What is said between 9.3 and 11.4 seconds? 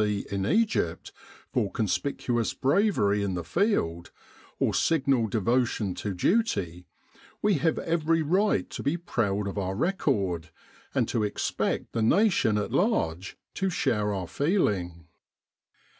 of our record, and to